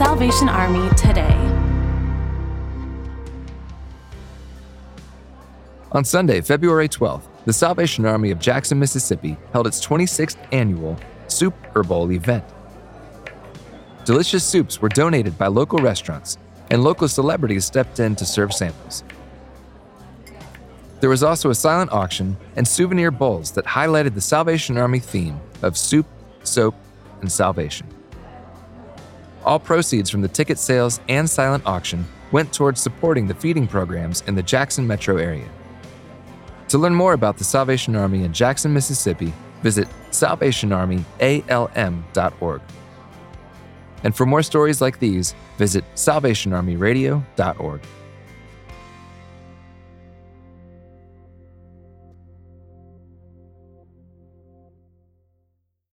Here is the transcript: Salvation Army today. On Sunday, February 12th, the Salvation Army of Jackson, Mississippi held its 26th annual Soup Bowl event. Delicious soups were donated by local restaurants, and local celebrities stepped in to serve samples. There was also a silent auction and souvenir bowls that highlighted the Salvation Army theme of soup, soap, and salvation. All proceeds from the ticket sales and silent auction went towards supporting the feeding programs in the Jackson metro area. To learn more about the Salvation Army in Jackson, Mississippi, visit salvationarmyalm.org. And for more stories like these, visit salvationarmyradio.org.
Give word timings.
Salvation 0.00 0.48
Army 0.48 0.88
today. 0.96 1.36
On 5.92 6.02
Sunday, 6.06 6.40
February 6.40 6.88
12th, 6.88 7.24
the 7.44 7.52
Salvation 7.52 8.06
Army 8.06 8.30
of 8.30 8.38
Jackson, 8.38 8.78
Mississippi 8.78 9.36
held 9.52 9.66
its 9.66 9.78
26th 9.86 10.38
annual 10.52 10.98
Soup 11.28 11.54
Bowl 11.74 12.10
event. 12.12 12.42
Delicious 14.06 14.42
soups 14.42 14.80
were 14.80 14.88
donated 14.88 15.36
by 15.36 15.48
local 15.48 15.80
restaurants, 15.80 16.38
and 16.70 16.82
local 16.82 17.06
celebrities 17.06 17.66
stepped 17.66 18.00
in 18.00 18.16
to 18.16 18.24
serve 18.24 18.54
samples. 18.54 19.04
There 21.00 21.10
was 21.10 21.22
also 21.22 21.50
a 21.50 21.54
silent 21.54 21.92
auction 21.92 22.38
and 22.56 22.66
souvenir 22.66 23.10
bowls 23.10 23.50
that 23.50 23.66
highlighted 23.66 24.14
the 24.14 24.22
Salvation 24.22 24.78
Army 24.78 24.98
theme 24.98 25.38
of 25.60 25.76
soup, 25.76 26.06
soap, 26.42 26.74
and 27.20 27.30
salvation. 27.30 27.86
All 29.44 29.58
proceeds 29.58 30.10
from 30.10 30.20
the 30.20 30.28
ticket 30.28 30.58
sales 30.58 31.00
and 31.08 31.28
silent 31.28 31.66
auction 31.66 32.06
went 32.30 32.52
towards 32.52 32.80
supporting 32.80 33.26
the 33.26 33.34
feeding 33.34 33.66
programs 33.66 34.22
in 34.26 34.34
the 34.34 34.42
Jackson 34.42 34.86
metro 34.86 35.16
area. 35.16 35.48
To 36.68 36.76
learn 36.78 36.94
more 36.94 37.14
about 37.14 37.36
the 37.36 37.44
Salvation 37.44 37.96
Army 37.96 38.24
in 38.24 38.32
Jackson, 38.32 38.72
Mississippi, 38.72 39.32
visit 39.62 39.88
salvationarmyalm.org. 40.10 42.60
And 44.02 44.16
for 44.16 44.24
more 44.24 44.42
stories 44.42 44.80
like 44.80 44.98
these, 44.98 45.34
visit 45.58 45.84
salvationarmyradio.org. 45.94 47.82